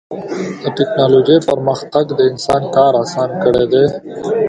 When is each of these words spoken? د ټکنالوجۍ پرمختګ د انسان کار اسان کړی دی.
د 0.63 0.63
ټکنالوجۍ 0.77 1.37
پرمختګ 1.49 2.05
د 2.13 2.19
انسان 2.31 2.63
کار 2.75 2.93
اسان 3.03 3.29
کړی 3.43 3.65
دی. 3.73 3.85